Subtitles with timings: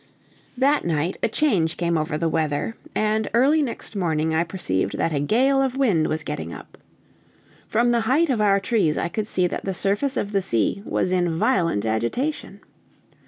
[0.57, 5.13] That night a change came over the weather, and early next morning I perceived that
[5.13, 6.79] a gale of wind was getting up.
[7.67, 10.81] From the height of our trees I could see that the surface of the sea
[10.85, 12.61] was in violent agitation.